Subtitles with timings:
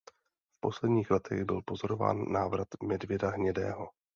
[0.55, 3.87] V posledních letech byl pozorován návrat medvěda hnědého.